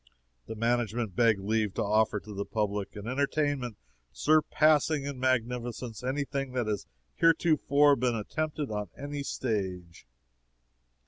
[0.47, 3.77] The management beg leave to offer to the public an entertainment
[4.11, 10.07] surpassing in magnificence any thing that has heretofore been attempted on any stage.